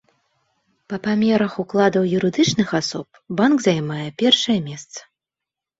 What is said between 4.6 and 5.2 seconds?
месца.